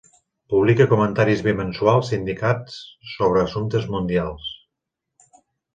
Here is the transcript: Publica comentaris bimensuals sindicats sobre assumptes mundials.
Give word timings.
Publica 0.53 0.87
comentaris 0.93 1.43
bimensuals 1.49 2.09
sindicats 2.15 2.81
sobre 3.13 3.47
assumptes 3.47 3.89
mundials. 3.97 4.51